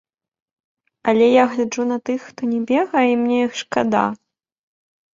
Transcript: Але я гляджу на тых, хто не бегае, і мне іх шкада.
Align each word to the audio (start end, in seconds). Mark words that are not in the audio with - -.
Але 1.13 1.25
я 1.33 1.43
гляджу 1.51 1.87
на 1.91 1.97
тых, 2.09 2.19
хто 2.31 2.51
не 2.57 2.65
бегае, 2.75 3.07
і 3.13 3.23
мне 3.23 3.37
іх 3.47 3.51
шкада. 3.65 4.05